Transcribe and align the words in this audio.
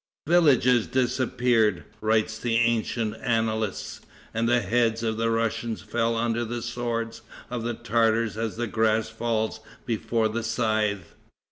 "Villages 0.25 0.87
disappeared," 0.87 1.83
write 2.01 2.39
the 2.41 2.55
ancient 2.55 3.15
annalists, 3.21 4.01
"and 4.33 4.49
the 4.49 4.61
heads 4.61 5.03
of 5.03 5.17
the 5.17 5.29
Russians 5.29 5.83
fell 5.83 6.15
under 6.17 6.43
the 6.43 6.63
swords 6.63 7.21
of 7.51 7.61
the 7.61 7.75
Tartars 7.75 8.35
as 8.35 8.55
the 8.55 8.65
grass 8.65 9.09
falls 9.09 9.59
before 9.85 10.27
the 10.27 10.41
scythe." 10.41 11.13